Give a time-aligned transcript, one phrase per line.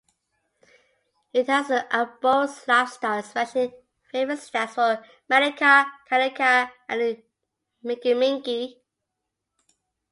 [1.31, 3.75] It has an arboreal lifestyle, especially
[4.11, 4.97] favouring stands of
[5.29, 7.21] manuka, kanuka, and
[7.85, 8.77] mingimingi.